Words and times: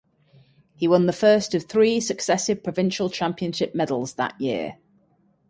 He 0.73 0.87
won 0.87 1.05
the 1.05 1.13
first 1.13 1.53
of 1.53 1.65
three 1.67 1.99
successive 1.99 2.63
provincial 2.63 3.07
championship 3.07 3.75
medals 3.75 4.13
that 4.15 4.33
year. 4.41 4.79